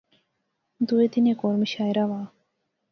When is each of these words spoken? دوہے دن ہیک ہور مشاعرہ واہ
دوہے 0.87 1.07
دن 1.13 1.23
ہیک 1.27 1.39
ہور 1.43 1.55
مشاعرہ 1.63 2.05
واہ 2.09 2.25